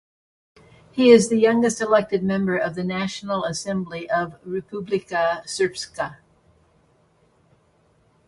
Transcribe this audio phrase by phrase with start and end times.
[0.91, 6.17] He is the youngest elected member of the National Assembly of Republika Srpska.